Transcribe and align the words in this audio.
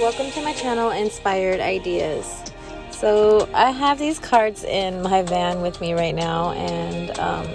welcome 0.00 0.30
to 0.30 0.42
my 0.42 0.54
channel 0.54 0.90
Inspired 0.92 1.60
Ideas. 1.60 2.42
So, 2.90 3.46
I 3.52 3.70
have 3.70 3.98
these 3.98 4.18
cards 4.18 4.64
in 4.64 5.02
my 5.02 5.20
van 5.20 5.60
with 5.60 5.78
me 5.82 5.92
right 5.92 6.14
now, 6.14 6.52
and 6.52 7.10
um, 7.18 7.46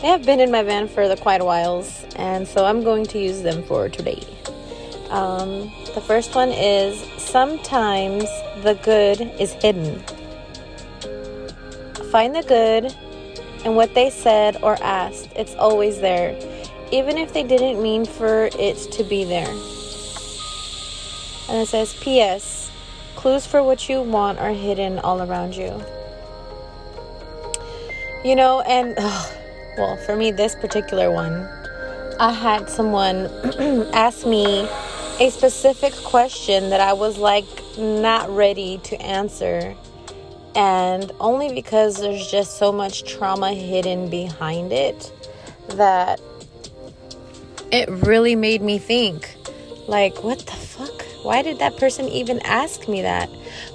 they 0.00 0.06
have 0.06 0.24
been 0.24 0.40
in 0.40 0.50
my 0.50 0.62
van 0.62 0.88
for 0.88 1.08
the 1.08 1.16
quite 1.16 1.42
a 1.42 1.44
whiles, 1.44 2.06
and 2.16 2.48
so 2.48 2.64
I'm 2.64 2.82
going 2.82 3.04
to 3.08 3.18
use 3.18 3.42
them 3.42 3.62
for 3.64 3.90
today. 3.90 4.26
Um, 5.10 5.70
the 5.94 6.00
first 6.00 6.34
one 6.34 6.48
is 6.48 6.98
Sometimes 7.20 8.24
the 8.62 8.78
good 8.82 9.20
is 9.38 9.52
hidden. 9.52 10.00
Find 12.10 12.34
the 12.34 12.44
good 12.48 12.96
in 13.66 13.74
what 13.74 13.94
they 13.94 14.08
said 14.08 14.56
or 14.62 14.82
asked, 14.82 15.28
it's 15.36 15.54
always 15.56 16.00
there, 16.00 16.34
even 16.92 17.18
if 17.18 17.34
they 17.34 17.42
didn't 17.42 17.82
mean 17.82 18.06
for 18.06 18.48
it 18.58 18.78
to 18.92 19.04
be 19.04 19.24
there. 19.24 19.54
And 21.48 21.58
it 21.58 21.68
says, 21.68 21.94
P.S. 21.94 22.70
Clues 23.16 23.46
for 23.46 23.62
what 23.62 23.88
you 23.88 24.02
want 24.02 24.38
are 24.38 24.52
hidden 24.52 24.98
all 24.98 25.22
around 25.22 25.56
you. 25.56 25.82
You 28.24 28.36
know, 28.36 28.60
and 28.60 28.94
well, 29.78 29.96
for 30.04 30.14
me, 30.14 30.30
this 30.30 30.54
particular 30.54 31.10
one, 31.10 31.48
I 32.20 32.32
had 32.32 32.68
someone 32.68 33.26
ask 33.94 34.26
me 34.26 34.68
a 35.20 35.30
specific 35.30 35.94
question 36.04 36.70
that 36.70 36.80
I 36.80 36.92
was 36.92 37.16
like 37.16 37.46
not 37.78 38.28
ready 38.28 38.78
to 38.84 39.00
answer. 39.00 39.74
And 40.54 41.10
only 41.20 41.54
because 41.54 42.00
there's 42.00 42.30
just 42.30 42.58
so 42.58 42.72
much 42.72 43.04
trauma 43.04 43.52
hidden 43.52 44.10
behind 44.10 44.72
it 44.72 45.12
that 45.70 46.20
it 47.70 47.88
really 47.88 48.34
made 48.36 48.62
me 48.62 48.78
think 48.78 49.34
like, 49.86 50.22
what 50.22 50.40
the? 50.40 50.67
Why 51.22 51.42
did 51.42 51.58
that 51.58 51.76
person 51.76 52.08
even 52.08 52.40
ask 52.40 52.88
me 52.88 53.02
that? 53.02 53.28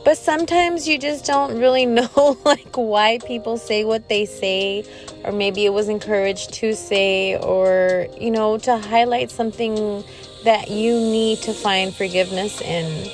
But 0.06 0.18
sometimes 0.18 0.88
you 0.88 0.98
just 0.98 1.26
don't 1.26 1.60
really 1.60 1.86
know 1.98 2.38
like 2.46 2.76
why 2.76 3.20
people 3.26 3.58
say 3.58 3.84
what 3.84 4.10
they 4.10 4.26
say 4.26 4.86
or 5.24 5.32
maybe 5.32 5.66
it 5.66 5.74
was 5.74 5.90
encouraged 5.90 6.54
to 6.56 6.76
say 6.76 7.38
or 7.38 8.08
you 8.20 8.32
know 8.32 8.58
to 8.60 8.78
highlight 8.78 9.32
something 9.32 10.04
that 10.44 10.70
you 10.70 10.94
need 10.96 11.40
to 11.40 11.54
find 11.54 11.94
forgiveness 11.94 12.62
in. 12.62 13.10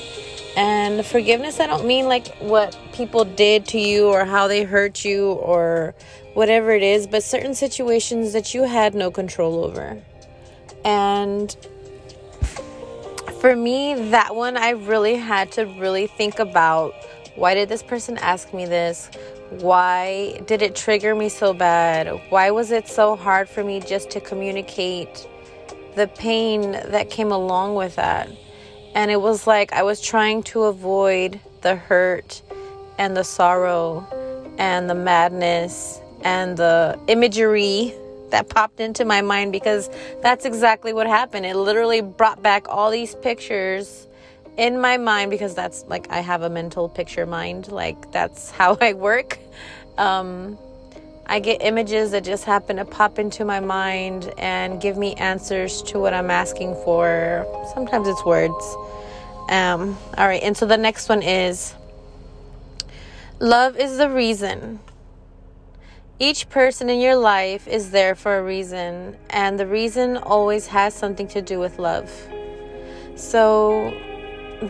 And 0.55 1.05
forgiveness 1.05 1.59
I 1.59 1.67
don't 1.67 1.85
mean 1.85 2.05
like 2.05 2.35
what 2.37 2.77
people 2.93 3.25
did 3.25 3.65
to 3.67 3.79
you 3.79 4.09
or 4.09 4.25
how 4.25 4.47
they 4.47 4.63
hurt 4.63 5.05
you 5.05 5.31
or 5.33 5.95
whatever 6.33 6.71
it 6.71 6.83
is, 6.83 7.07
but 7.07 7.23
certain 7.23 7.53
situations 7.53 8.33
that 8.33 8.53
you 8.53 8.63
had 8.63 8.93
no 8.93 9.11
control 9.11 9.63
over. 9.63 10.01
And 10.85 11.55
for 13.39 13.55
me, 13.55 13.93
that 14.11 14.35
one, 14.35 14.57
I 14.57 14.71
really 14.71 15.15
had 15.15 15.51
to 15.53 15.63
really 15.63 16.07
think 16.07 16.39
about 16.39 16.93
why 17.35 17.53
did 17.53 17.69
this 17.69 17.81
person 17.81 18.17
ask 18.17 18.53
me 18.53 18.65
this? 18.65 19.09
Why 19.49 20.41
did 20.45 20.61
it 20.61 20.75
trigger 20.75 21.15
me 21.15 21.29
so 21.29 21.53
bad? 21.53 22.21
Why 22.29 22.51
was 22.51 22.71
it 22.71 22.87
so 22.87 23.15
hard 23.15 23.47
for 23.47 23.63
me 23.63 23.79
just 23.79 24.09
to 24.11 24.19
communicate 24.19 25.27
the 25.95 26.07
pain 26.07 26.71
that 26.71 27.09
came 27.09 27.31
along 27.31 27.75
with 27.75 27.95
that? 27.95 28.29
And 28.93 29.09
it 29.09 29.21
was 29.21 29.47
like 29.47 29.71
I 29.71 29.83
was 29.83 30.01
trying 30.01 30.43
to 30.43 30.63
avoid 30.63 31.39
the 31.61 31.75
hurt 31.75 32.41
and 32.97 33.15
the 33.15 33.23
sorrow 33.23 34.05
and 34.57 34.89
the 34.89 34.95
madness 34.95 36.01
and 36.23 36.57
the 36.57 36.99
imagery 37.07 37.93
that 38.31 38.49
popped 38.49 38.79
into 38.79 39.05
my 39.05 39.21
mind 39.21 39.51
because 39.51 39.89
that's 40.21 40.45
exactly 40.45 40.93
what 40.93 41.07
happened. 41.07 41.45
It 41.45 41.55
literally 41.55 42.01
brought 42.01 42.41
back 42.41 42.67
all 42.69 42.91
these 42.91 43.15
pictures 43.15 44.07
in 44.57 44.79
my 44.79 44.97
mind 44.97 45.31
because 45.31 45.55
that's 45.55 45.85
like 45.87 46.09
I 46.09 46.19
have 46.19 46.41
a 46.41 46.49
mental 46.49 46.89
picture 46.89 47.25
mind. 47.25 47.71
Like 47.71 48.11
that's 48.11 48.51
how 48.59 48.77
I 48.81 48.93
work. 48.93 49.39
Um, 49.97 50.57
I 51.25 51.39
get 51.39 51.61
images 51.61 52.11
that 52.11 52.23
just 52.23 52.43
happen 52.43 52.77
to 52.77 52.85
pop 52.85 53.19
into 53.19 53.45
my 53.45 53.59
mind 53.59 54.33
and 54.39 54.81
give 54.81 54.97
me 54.97 55.13
answers 55.13 55.83
to 55.83 55.99
what 55.99 56.11
I'm 56.11 56.31
asking 56.31 56.73
for. 56.83 57.45
Sometimes 57.75 58.07
it's 58.07 58.25
words. 58.25 58.75
Um, 59.47 59.95
all 60.17 60.27
right, 60.27 60.41
and 60.41 60.57
so 60.57 60.65
the 60.65 60.77
next 60.77 61.07
one 61.07 61.21
is 61.21 61.75
love 63.39 63.77
is 63.77 63.97
the 63.97 64.09
reason 64.09 64.79
each 66.19 66.49
person 66.49 66.89
in 66.89 66.99
your 66.99 67.15
life 67.15 67.65
is 67.65 67.91
there 67.91 68.13
for 68.13 68.37
a 68.37 68.43
reason, 68.43 69.15
and 69.29 69.57
the 69.57 69.65
reason 69.65 70.17
always 70.17 70.67
has 70.67 70.93
something 70.93 71.29
to 71.29 71.41
do 71.41 71.59
with 71.59 71.79
love. 71.79 72.11
So, 73.15 73.93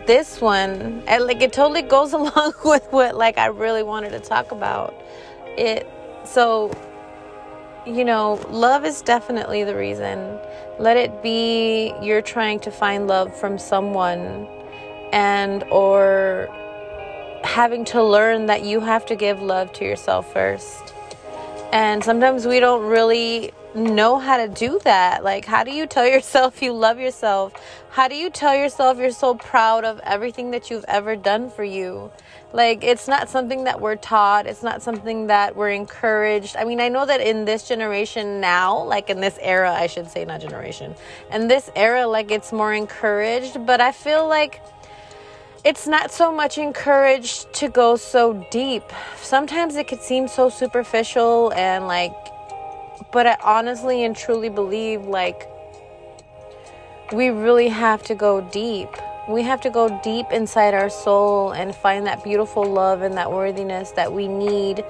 this 0.06 0.40
one, 0.40 1.04
like, 1.06 1.42
it 1.42 1.52
totally 1.52 1.82
goes 1.82 2.14
along 2.20 2.54
with 2.64 2.86
what, 2.92 3.16
like, 3.16 3.40
I 3.40 3.48
really 3.48 3.82
wanted 3.82 4.12
to 4.12 4.20
talk 4.20 4.52
about. 4.52 4.94
It, 5.58 5.90
so, 6.24 6.72
you 7.84 8.06
know, 8.06 8.34
love 8.50 8.86
is 8.86 9.02
definitely 9.02 9.64
the 9.64 9.76
reason. 9.76 10.40
Let 10.78 10.98
it 10.98 11.24
be 11.24 11.96
you're 12.00 12.22
trying 12.22 12.60
to 12.60 12.72
find 12.72 13.08
love 13.08 13.36
from 13.36 13.58
someone 13.58 14.48
and, 15.12 15.64
or 15.72 16.48
having 17.44 17.86
to 17.86 18.04
learn 18.04 18.46
that 18.46 18.64
you 18.64 18.82
have 18.82 19.08
to 19.08 19.16
give 19.16 19.42
love 19.42 19.74
to 19.74 19.84
yourself 19.84 20.32
first 20.32 20.94
and 21.72 22.04
sometimes 22.04 22.48
we 22.48 22.60
don't 22.60 22.86
really 22.86 23.52
know 23.76 24.18
how 24.18 24.38
to 24.38 24.48
do 24.48 24.80
that. 24.84 25.24
Like, 25.24 25.46
how 25.46 25.64
do 25.64 25.72
you 25.72 25.86
tell 25.86 26.08
yourself 26.08 26.62
you 26.62 26.74
love 26.74 27.00
yourself? 27.00 27.54
How 27.92 28.08
do 28.08 28.16
you 28.16 28.30
tell 28.30 28.56
yourself 28.56 28.98
you're 28.98 29.12
so 29.12 29.36
proud 29.36 29.86
of 29.86 30.00
everything 30.04 30.52
that 30.52 30.70
you've 30.70 30.86
ever 30.88 31.16
done 31.16 31.50
for 31.50 31.64
you? 31.64 32.12
Like, 32.52 32.84
it's 32.84 33.08
not 33.08 33.30
something 33.30 33.66
that 33.66 33.80
we're 33.80 33.96
taught, 33.96 34.48
it's 34.48 34.64
not 34.64 34.82
something 34.82 35.28
that 35.28 35.56
we're 35.56 35.70
encouraged. 35.70 36.56
I 36.58 36.64
mean, 36.64 36.80
I 36.80 36.90
know 36.90 37.06
that 37.06 37.22
in 37.22 37.46
this 37.46 37.68
generation 37.68 38.42
now, 38.42 38.84
like 38.84 39.12
in 39.12 39.20
this 39.20 39.38
era, 39.40 39.72
I 39.72 39.86
should 39.86 40.10
say, 40.10 40.26
not 40.26 40.42
generation, 40.42 40.96
in 41.32 41.48
this 41.48 41.70
era, 41.76 42.08
like 42.08 42.32
it's 42.32 42.52
more 42.52 42.74
encouraged, 42.74 43.66
but 43.68 43.82
I 43.82 43.92
feel 43.92 44.28
like 44.28 44.62
it's 45.66 45.88
not 45.88 46.12
so 46.12 46.32
much 46.32 46.58
encouraged 46.58 47.52
to 47.54 47.68
go 47.68 47.96
so 47.96 48.46
deep. 48.50 48.84
Sometimes 49.18 49.76
it 49.76 49.88
could 49.88 50.02
seem 50.02 50.28
so 50.28 50.50
superficial 50.50 51.52
and 51.54 51.88
like, 51.88 52.14
but 53.12 53.28
I 53.28 53.38
honestly 53.44 54.04
and 54.04 54.16
truly 54.16 54.50
believe 54.50 55.02
like 55.02 55.50
we 57.12 57.30
really 57.30 57.68
have 57.68 58.04
to 58.04 58.16
go 58.16 58.42
deep. 58.42 58.90
We 59.28 59.44
have 59.44 59.62
to 59.62 59.70
go 59.70 60.00
deep 60.04 60.28
inside 60.32 60.74
our 60.74 60.90
soul 60.90 61.52
and 61.52 61.76
find 61.76 62.08
that 62.08 62.24
beautiful 62.24 62.64
love 62.64 63.02
and 63.02 63.16
that 63.18 63.32
worthiness 63.32 63.92
that 63.92 64.14
we 64.14 64.28
need 64.28 64.84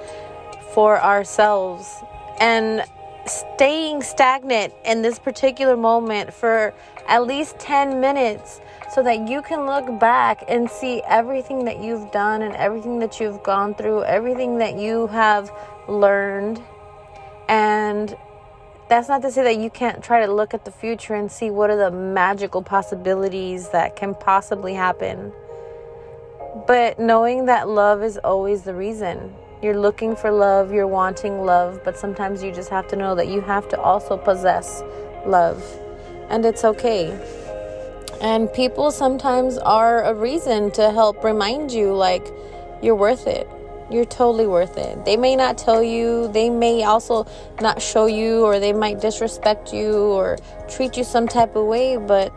for 0.72 1.00
ourselves. 1.00 2.02
And 2.38 2.84
staying 3.26 4.02
stagnant 4.02 4.72
in 4.84 5.02
this 5.02 5.18
particular 5.18 5.76
moment 5.76 6.32
for 6.32 6.74
at 7.08 7.26
least 7.26 7.58
10 7.58 8.00
minutes 8.00 8.60
so 8.94 9.02
that 9.02 9.28
you 9.28 9.42
can 9.42 9.66
look 9.66 10.00
back 10.00 10.44
and 10.48 10.70
see 10.70 11.02
everything 11.06 11.64
that 11.64 11.80
you've 11.80 12.10
done 12.12 12.42
and 12.42 12.54
everything 12.56 12.98
that 12.98 13.20
you've 13.20 13.42
gone 13.42 13.74
through, 13.74 14.02
everything 14.04 14.58
that 14.58 14.76
you 14.76 15.06
have 15.08 15.50
learned. 15.88 16.62
And 17.48 18.16
that's 18.88 19.08
not 19.08 19.22
to 19.22 19.30
say 19.30 19.44
that 19.44 19.58
you 19.58 19.70
can't 19.70 20.02
try 20.02 20.24
to 20.24 20.32
look 20.32 20.52
at 20.52 20.64
the 20.64 20.72
future 20.72 21.14
and 21.14 21.30
see 21.30 21.50
what 21.50 21.70
are 21.70 21.76
the 21.76 21.90
magical 21.90 22.62
possibilities 22.62 23.68
that 23.70 23.94
can 23.94 24.14
possibly 24.14 24.74
happen. 24.74 25.32
But 26.66 26.98
knowing 26.98 27.46
that 27.46 27.68
love 27.68 28.02
is 28.02 28.18
always 28.18 28.62
the 28.62 28.74
reason. 28.74 29.34
You're 29.62 29.78
looking 29.78 30.16
for 30.16 30.30
love, 30.30 30.72
you're 30.72 30.86
wanting 30.86 31.44
love, 31.44 31.84
but 31.84 31.94
sometimes 31.94 32.42
you 32.42 32.50
just 32.50 32.70
have 32.70 32.88
to 32.88 32.96
know 32.96 33.14
that 33.14 33.28
you 33.28 33.42
have 33.42 33.68
to 33.68 33.78
also 33.78 34.16
possess 34.16 34.82
love. 35.26 35.62
And 36.30 36.46
it's 36.46 36.64
okay. 36.64 37.10
And 38.22 38.50
people 38.54 38.90
sometimes 38.90 39.58
are 39.58 40.02
a 40.04 40.14
reason 40.14 40.70
to 40.72 40.90
help 40.90 41.22
remind 41.22 41.72
you, 41.72 41.92
like, 41.92 42.26
you're 42.82 42.94
worth 42.94 43.26
it. 43.26 43.46
You're 43.90 44.06
totally 44.06 44.46
worth 44.46 44.78
it. 44.78 45.04
They 45.04 45.18
may 45.18 45.36
not 45.36 45.58
tell 45.58 45.82
you, 45.82 46.28
they 46.28 46.48
may 46.48 46.84
also 46.84 47.26
not 47.60 47.82
show 47.82 48.06
you, 48.06 48.46
or 48.46 48.60
they 48.60 48.72
might 48.72 49.00
disrespect 49.00 49.74
you 49.74 49.92
or 49.92 50.38
treat 50.70 50.96
you 50.96 51.04
some 51.04 51.28
type 51.28 51.54
of 51.54 51.66
way, 51.66 51.98
but 51.98 52.32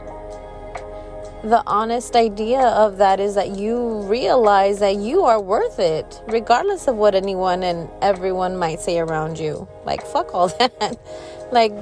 the 1.44 1.62
honest 1.68 2.16
idea 2.16 2.62
of 2.62 2.98
that 2.98 3.20
is 3.20 3.36
that 3.36 3.58
you 3.58 4.02
realize 4.04 4.80
that 4.80 4.96
you 4.96 5.24
are 5.24 5.42
worth 5.42 5.78
it, 5.78 6.22
regardless 6.28 6.88
of 6.88 6.96
what 6.96 7.16
anyone 7.16 7.64
and 7.64 7.90
everyone 8.02 8.58
might 8.58 8.80
say 8.80 8.98
around 8.98 9.38
you. 9.38 9.68
Like, 9.86 10.06
fuck 10.06 10.34
all 10.34 10.48
that. 10.60 10.98
like, 11.52 11.74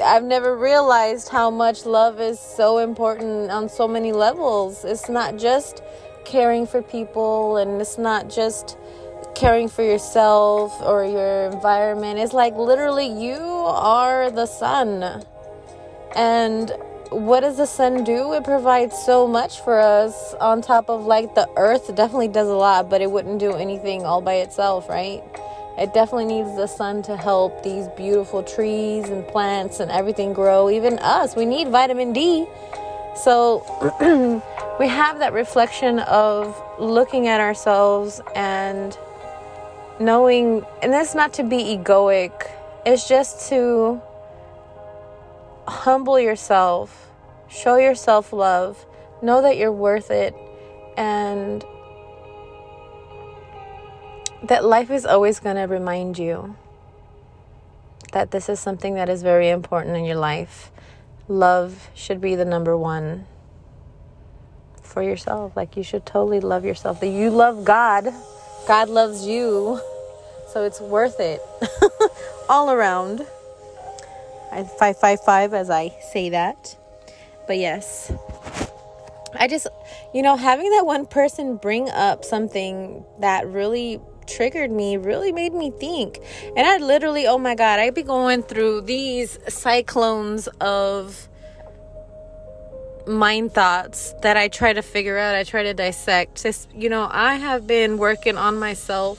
I've 0.00 0.22
never 0.22 0.56
realized 0.56 1.28
how 1.28 1.50
much 1.50 1.84
love 1.84 2.20
is 2.20 2.38
so 2.38 2.78
important 2.78 3.50
on 3.50 3.68
so 3.68 3.88
many 3.88 4.12
levels. 4.12 4.84
It's 4.84 5.08
not 5.08 5.36
just 5.36 5.82
caring 6.24 6.66
for 6.66 6.80
people 6.80 7.56
and 7.56 7.80
it's 7.80 7.98
not 7.98 8.30
just 8.30 8.78
caring 9.34 9.68
for 9.68 9.82
yourself 9.82 10.80
or 10.82 11.04
your 11.04 11.46
environment. 11.46 12.20
It's 12.20 12.32
like 12.32 12.54
literally 12.54 13.08
you 13.08 13.38
are 13.38 14.30
the 14.30 14.46
sun. 14.46 15.24
And 16.14 16.72
what 17.10 17.40
does 17.40 17.56
the 17.56 17.66
sun 17.66 18.04
do? 18.04 18.32
It 18.34 18.44
provides 18.44 18.96
so 18.96 19.26
much 19.26 19.60
for 19.60 19.80
us 19.80 20.34
on 20.34 20.62
top 20.62 20.88
of 20.88 21.06
like 21.06 21.34
the 21.34 21.48
earth 21.56 21.94
definitely 21.94 22.28
does 22.28 22.48
a 22.48 22.54
lot, 22.54 22.88
but 22.88 23.00
it 23.00 23.10
wouldn't 23.10 23.40
do 23.40 23.52
anything 23.52 24.04
all 24.04 24.20
by 24.20 24.34
itself, 24.34 24.88
right? 24.88 25.22
It 25.76 25.92
definitely 25.92 26.26
needs 26.26 26.54
the 26.56 26.66
sun 26.66 27.02
to 27.04 27.16
help 27.16 27.62
these 27.62 27.88
beautiful 27.88 28.42
trees 28.42 29.08
and 29.08 29.26
plants 29.26 29.80
and 29.80 29.90
everything 29.90 30.32
grow, 30.32 30.70
even 30.70 30.98
us. 31.00 31.34
We 31.34 31.46
need 31.46 31.68
vitamin 31.68 32.12
D. 32.12 32.46
So 33.16 33.64
we 34.78 34.86
have 34.86 35.18
that 35.18 35.32
reflection 35.32 35.98
of 36.00 36.60
looking 36.78 37.26
at 37.26 37.40
ourselves 37.40 38.20
and 38.36 38.96
knowing, 39.98 40.64
and 40.82 40.92
that's 40.92 41.14
not 41.14 41.32
to 41.34 41.42
be 41.42 41.76
egoic, 41.76 42.50
it's 42.86 43.08
just 43.08 43.48
to 43.48 44.00
humble 45.70 46.18
yourself, 46.18 47.08
show 47.48 47.76
yourself 47.76 48.32
love, 48.32 48.84
know 49.22 49.40
that 49.40 49.56
you're 49.56 49.72
worth 49.72 50.10
it, 50.10 50.34
and 50.96 51.64
that 54.42 54.64
life 54.64 54.90
is 54.90 55.06
always 55.06 55.40
going 55.40 55.56
to 55.56 55.62
remind 55.62 56.18
you 56.18 56.56
that 58.12 58.32
this 58.32 58.48
is 58.48 58.58
something 58.58 58.94
that 58.94 59.08
is 59.08 59.22
very 59.22 59.48
important 59.48 59.96
in 59.96 60.04
your 60.04 60.16
life. 60.16 60.70
Love 61.28 61.88
should 61.94 62.20
be 62.20 62.34
the 62.34 62.44
number 62.44 62.76
one 62.76 63.26
for 64.82 65.02
yourself. 65.02 65.56
Like, 65.56 65.76
you 65.76 65.84
should 65.84 66.04
totally 66.04 66.40
love 66.40 66.64
yourself. 66.64 67.00
That 67.00 67.08
you 67.08 67.30
love 67.30 67.64
God, 67.64 68.12
God 68.66 68.88
loves 68.88 69.26
you. 69.26 69.80
So 70.48 70.64
it's 70.64 70.80
worth 70.80 71.20
it 71.20 71.40
all 72.48 72.70
around. 72.70 73.24
I 74.52 74.64
555 74.64 75.54
as 75.54 75.70
I 75.70 75.92
say 76.12 76.30
that. 76.30 76.76
But 77.46 77.58
yes. 77.58 78.12
I 79.38 79.46
just, 79.46 79.68
you 80.12 80.22
know, 80.22 80.36
having 80.36 80.70
that 80.70 80.86
one 80.86 81.06
person 81.06 81.56
bring 81.56 81.88
up 81.90 82.24
something 82.24 83.04
that 83.20 83.46
really 83.46 84.00
triggered 84.26 84.70
me 84.70 84.96
really 84.96 85.32
made 85.32 85.52
me 85.52 85.70
think. 85.70 86.18
And 86.56 86.66
I 86.66 86.78
literally, 86.78 87.26
oh 87.26 87.38
my 87.38 87.54
God, 87.54 87.80
I'd 87.80 87.94
be 87.94 88.02
going 88.02 88.42
through 88.42 88.82
these 88.82 89.38
cyclones 89.48 90.48
of 90.60 91.28
mind 93.06 93.52
thoughts 93.52 94.14
that 94.22 94.36
I 94.36 94.48
try 94.48 94.72
to 94.72 94.82
figure 94.82 95.18
out, 95.18 95.34
I 95.34 95.44
try 95.44 95.62
to 95.64 95.74
dissect. 95.74 96.42
Just, 96.42 96.72
you 96.72 96.88
know, 96.88 97.08
I 97.10 97.36
have 97.36 97.66
been 97.66 97.98
working 97.98 98.36
on 98.36 98.58
myself 98.58 99.18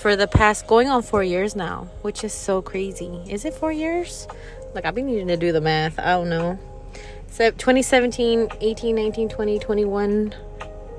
for 0.00 0.16
the 0.16 0.26
past 0.26 0.66
going 0.66 0.88
on 0.88 1.02
four 1.02 1.22
years 1.22 1.54
now, 1.54 1.86
which 2.00 2.24
is 2.24 2.32
so 2.32 2.62
crazy. 2.62 3.22
Is 3.28 3.44
it 3.44 3.52
four 3.52 3.70
years? 3.70 4.26
Like, 4.74 4.86
I've 4.86 4.94
been 4.94 5.06
needing 5.06 5.28
to 5.28 5.36
do 5.36 5.52
the 5.52 5.60
math. 5.60 5.98
I 5.98 6.12
don't 6.12 6.30
know. 6.30 6.58
So 7.28 7.50
2017, 7.50 8.48
18, 8.60 8.96
19, 8.96 9.28
20, 9.28 9.58
21, 9.58 10.34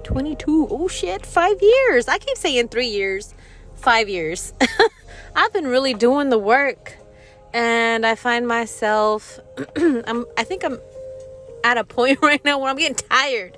22. 0.03 0.68
Oh 0.69 0.88
shit, 0.88 1.25
five 1.25 1.59
years. 1.62 2.07
I 2.07 2.19
keep 2.19 2.38
saying 2.38 2.68
three 2.68 2.88
years, 2.88 3.33
five 3.75 4.07
years. 4.07 4.53
I've 5.36 5.51
been 5.51 5.68
really 5.68 5.94
doing 5.94 6.30
the 6.30 6.38
work, 6.38 6.95
and 7.54 8.06
I 8.06 8.15
find 8.15 8.47
myself, 8.47 9.39
I'm, 9.75 10.25
I 10.38 10.44
think 10.44 10.63
I'm 10.63 10.80
at 11.63 11.77
a 11.77 11.83
point 11.83 12.19
right 12.21 12.44
now 12.45 12.59
where 12.59 12.69
I'm 12.69 12.77
getting 12.77 12.95
tired 12.95 13.57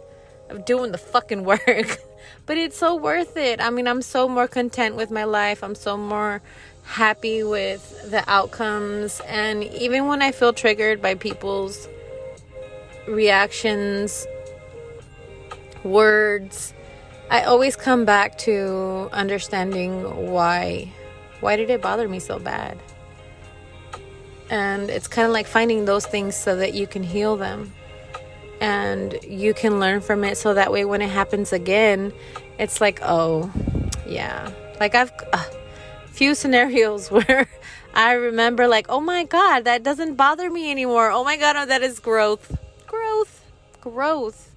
of 0.50 0.66
doing 0.66 0.94
the 0.94 0.98
fucking 0.98 1.44
work. 1.44 2.00
but 2.46 2.58
it's 2.58 2.78
so 2.78 2.96
worth 2.96 3.38
it. 3.38 3.62
I 3.62 3.70
mean, 3.70 3.88
I'm 3.88 4.02
so 4.02 4.28
more 4.28 4.48
content 4.48 4.96
with 4.96 5.12
my 5.12 5.24
life. 5.24 5.64
I'm 5.64 5.76
so 5.76 5.98
more 5.98 6.42
happy 6.84 7.44
with 7.44 8.12
the 8.12 8.30
outcomes. 8.30 9.22
And 9.28 9.64
even 9.64 10.08
when 10.08 10.22
I 10.22 10.32
feel 10.32 10.54
triggered 10.54 11.02
by 11.02 11.16
people's 11.16 11.88
reactions, 13.08 14.26
words, 15.84 16.74
I 17.30 17.44
always 17.44 17.76
come 17.76 18.06
back 18.06 18.38
to 18.40 19.10
understanding 19.12 20.32
why 20.32 20.92
why 21.40 21.58
did 21.58 21.70
it 21.70 21.82
bother 21.82 22.08
me 22.08 22.20
so 22.20 22.40
bad? 22.40 22.78
And 24.50 24.90
it's 24.90 25.08
kind 25.08 25.26
of 25.26 25.34
like 25.34 25.46
finding 25.48 25.84
those 25.86 26.06
things 26.06 26.36
so 26.36 26.56
that 26.56 26.74
you 26.74 26.88
can 26.88 27.04
heal 27.04 27.36
them 27.36 27.74
and 28.64 29.20
you 29.28 29.54
can 29.54 29.78
learn 29.78 30.00
from 30.00 30.24
it 30.24 30.38
so 30.38 30.54
that 30.54 30.72
way 30.72 30.86
when 30.86 31.02
it 31.02 31.10
happens 31.10 31.52
again 31.52 32.14
it's 32.58 32.80
like 32.80 33.00
oh 33.04 33.52
yeah. 34.08 34.52
Like 34.80 34.96
i've 34.96 35.12
a 35.12 35.36
uh, 35.36 35.44
few 36.08 36.34
scenarios 36.34 37.12
where 37.16 37.50
i 37.94 38.14
remember 38.14 38.68
like 38.68 38.86
oh 38.90 39.02
my 39.02 39.24
god 39.26 39.66
that 39.66 39.84
doesn't 39.84 40.16
bother 40.16 40.50
me 40.50 40.72
anymore. 40.72 41.12
Oh 41.12 41.24
my 41.24 41.36
god 41.36 41.58
oh, 41.58 41.66
that 41.66 41.82
is 41.84 42.00
growth. 42.00 42.58
Growth. 42.88 43.44
Growth. 43.82 44.56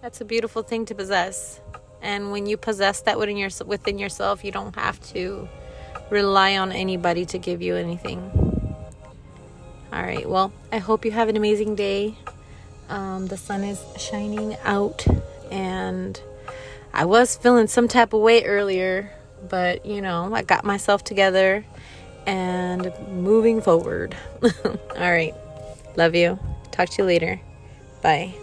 That's 0.00 0.20
a 0.22 0.24
beautiful 0.24 0.62
thing 0.62 0.86
to 0.86 0.94
possess. 0.94 1.60
And 2.00 2.30
when 2.32 2.46
you 2.46 2.56
possess 2.56 3.02
that 3.02 3.18
within 3.18 3.36
your 3.36 3.50
within 3.66 3.98
yourself 3.98 4.42
you 4.42 4.52
don't 4.52 4.74
have 4.74 4.98
to 5.12 5.48
rely 6.08 6.56
on 6.56 6.72
anybody 6.72 7.26
to 7.26 7.38
give 7.38 7.60
you 7.60 7.76
anything. 7.76 8.20
All 9.92 10.02
right. 10.02 10.26
Well 10.26 10.50
i 10.72 10.78
hope 10.78 11.04
you 11.04 11.10
have 11.10 11.28
an 11.28 11.36
amazing 11.36 11.74
day 11.74 12.16
um, 12.88 13.26
the 13.26 13.36
sun 13.36 13.64
is 13.64 13.82
shining 13.96 14.56
out, 14.64 15.06
and 15.50 16.20
I 16.92 17.04
was 17.04 17.36
feeling 17.36 17.66
some 17.66 17.88
type 17.88 18.12
of 18.12 18.20
way 18.20 18.44
earlier, 18.44 19.12
but 19.48 19.86
you 19.86 20.00
know, 20.00 20.32
I 20.34 20.42
got 20.42 20.64
myself 20.64 21.04
together 21.04 21.64
and 22.26 22.92
moving 23.10 23.60
forward. 23.60 24.16
All 24.64 24.80
right. 24.96 25.34
Love 25.96 26.14
you. 26.14 26.38
Talk 26.70 26.88
to 26.90 27.02
you 27.02 27.06
later. 27.06 27.40
Bye. 28.02 28.34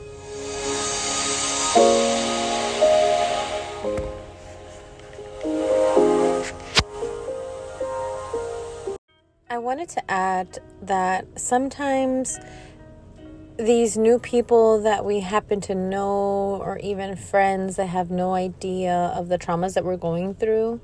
I 9.48 9.58
wanted 9.58 9.88
to 9.90 10.12
add 10.12 10.60
that 10.82 11.40
sometimes 11.40 12.40
these 13.58 13.98
new 13.98 14.20
people 14.20 14.82
that 14.82 15.06
we 15.06 15.22
happen 15.22 15.62
to 15.62 15.76
know, 15.76 16.62
or 16.62 16.78
even 16.80 17.16
friends 17.16 17.78
that 17.78 17.88
have 17.88 18.12
no 18.12 18.34
idea 18.34 19.14
of 19.16 19.30
the 19.30 19.38
traumas 19.38 19.76
that 19.76 19.86
we're 19.86 19.98
going 19.98 20.36
through, 20.36 20.82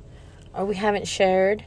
or 0.54 0.66
we 0.66 0.76
haven't 0.76 1.08
shared, 1.08 1.66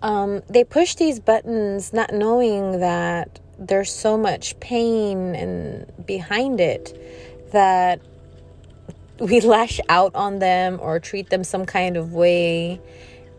um, 0.00 0.42
they 0.48 0.64
push 0.64 0.94
these 0.94 1.20
buttons 1.20 1.92
not 1.92 2.12
knowing 2.12 2.80
that 2.80 3.40
there's 3.58 3.92
so 3.92 4.16
much 4.16 4.58
pain 4.60 5.34
and 5.34 6.06
behind 6.06 6.60
it 6.60 6.96
that 7.52 8.00
we 9.18 9.40
lash 9.42 9.80
out 9.88 10.14
on 10.14 10.38
them 10.38 10.78
or 10.80 11.00
treat 11.00 11.30
them 11.30 11.42
some 11.42 11.66
kind 11.66 11.96
of 11.96 12.12
way 12.12 12.80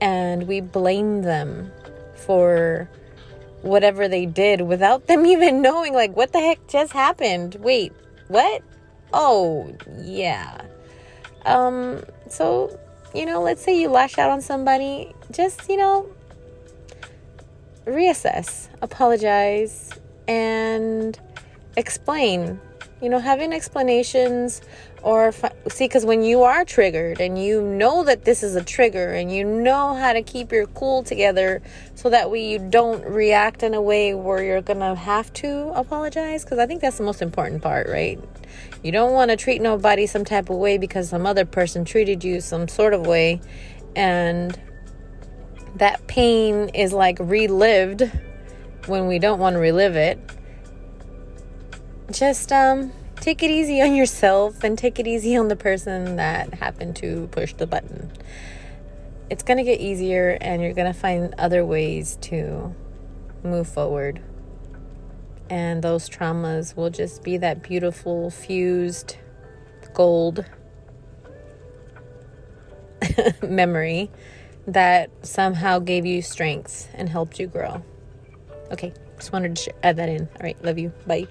and 0.01 0.47
we 0.47 0.61
blame 0.61 1.21
them 1.21 1.71
for 2.15 2.89
whatever 3.61 4.07
they 4.07 4.25
did 4.25 4.61
without 4.61 5.07
them 5.07 5.25
even 5.33 5.61
knowing 5.61 5.93
like 5.93 6.15
what 6.15 6.31
the 6.31 6.39
heck 6.39 6.67
just 6.67 6.93
happened? 6.93 7.55
Wait 7.55 7.93
what? 8.27 8.61
Oh 9.13 9.73
yeah. 9.97 10.61
Um 11.45 12.03
so 12.29 12.77
you 13.13 13.25
know 13.25 13.41
let's 13.41 13.61
say 13.61 13.79
you 13.79 13.89
lash 13.89 14.17
out 14.17 14.29
on 14.29 14.41
somebody 14.41 15.13
just 15.31 15.69
you 15.69 15.77
know 15.77 16.07
reassess 17.85 18.69
apologize 18.81 19.91
and 20.27 21.19
explain. 21.75 22.59
You 23.01 23.09
know 23.09 23.19
having 23.19 23.53
explanations 23.53 24.61
or 25.01 25.31
see 25.69 25.85
because 25.85 26.05
when 26.05 26.23
you 26.23 26.43
are 26.43 26.65
triggered 26.65 27.21
and 27.21 27.41
you 27.41 27.61
know 27.61 28.03
that 28.03 28.25
this 28.25 28.43
is 28.43 28.55
a 28.55 28.63
trigger 28.63 29.11
and 29.11 29.31
you 29.31 29.43
know 29.43 29.93
how 29.95 30.13
to 30.13 30.21
keep 30.21 30.51
your 30.51 30.65
cool 30.67 31.03
together 31.03 31.61
so 31.95 32.09
that 32.09 32.29
way 32.29 32.49
you 32.49 32.59
don't 32.59 33.03
react 33.05 33.63
in 33.63 33.73
a 33.73 33.81
way 33.81 34.13
where 34.13 34.43
you're 34.43 34.61
gonna 34.61 34.95
have 34.95 35.31
to 35.33 35.71
apologize 35.75 36.43
because 36.43 36.59
i 36.59 36.65
think 36.65 36.81
that's 36.81 36.97
the 36.97 37.03
most 37.03 37.21
important 37.21 37.61
part 37.61 37.87
right? 37.87 38.19
You 38.83 38.91
don't 38.91 39.11
want 39.11 39.31
to 39.31 39.37
treat 39.37 39.61
nobody 39.61 40.07
some 40.07 40.25
type 40.25 40.49
of 40.49 40.57
way 40.57 40.77
because 40.77 41.09
some 41.09 41.25
other 41.25 41.45
person 41.45 41.85
treated 41.85 42.23
you 42.23 42.41
some 42.41 42.67
sort 42.67 42.93
of 42.93 43.05
way 43.05 43.41
and 43.95 44.59
that 45.75 46.05
pain 46.07 46.69
is 46.69 46.93
like 46.93 47.17
relived 47.19 48.09
when 48.87 49.07
we 49.07 49.19
don't 49.19 49.39
want 49.39 49.55
to 49.55 49.59
relive 49.59 49.95
it. 49.95 50.19
Just 52.11 52.51
um 52.51 52.91
take 53.19 53.43
it 53.43 53.51
easy 53.51 53.81
on 53.81 53.95
yourself 53.95 54.63
and 54.63 54.77
take 54.77 54.99
it 54.99 55.07
easy 55.07 55.35
on 55.35 55.47
the 55.47 55.55
person 55.55 56.15
that 56.15 56.53
happened 56.55 56.95
to 56.97 57.27
push 57.31 57.53
the 57.53 57.67
button. 57.67 58.11
It's 59.29 59.43
going 59.43 59.57
to 59.57 59.63
get 59.63 59.79
easier 59.79 60.37
and 60.41 60.61
you're 60.61 60.73
going 60.73 60.91
to 60.91 60.99
find 60.99 61.35
other 61.37 61.65
ways 61.65 62.17
to 62.21 62.73
move 63.43 63.67
forward. 63.67 64.21
And 65.49 65.83
those 65.83 66.09
traumas 66.09 66.75
will 66.75 66.89
just 66.89 67.23
be 67.23 67.37
that 67.37 67.63
beautiful 67.63 68.29
fused 68.29 69.17
gold 69.93 70.45
memory 73.41 74.11
that 74.67 75.09
somehow 75.23 75.79
gave 75.79 76.05
you 76.05 76.21
strength 76.21 76.89
and 76.93 77.09
helped 77.09 77.39
you 77.39 77.47
grow. 77.47 77.83
Okay, 78.71 78.93
just 79.17 79.31
wanted 79.31 79.55
to 79.55 79.85
add 79.85 79.97
that 79.97 80.09
in. 80.09 80.21
All 80.21 80.41
right, 80.41 80.63
love 80.63 80.77
you. 80.77 80.89
Bye. 81.07 81.27